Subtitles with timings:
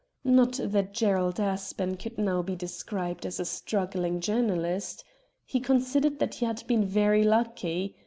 [0.23, 5.03] Not that Gerald Aspen could now be described as a struggling journalist.
[5.45, 7.95] He considered that he had been very lucky.